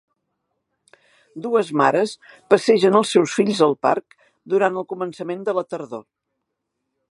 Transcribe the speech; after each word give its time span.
Dues 1.45 1.69
mares 1.81 2.13
passegen 2.53 2.97
els 3.01 3.13
seus 3.17 3.37
fills 3.41 3.61
al 3.67 3.77
parc 3.89 4.17
durant 4.55 4.83
el 4.83 4.89
començament 4.95 5.47
de 5.51 5.59
la 5.61 5.67
tardor 5.75 6.05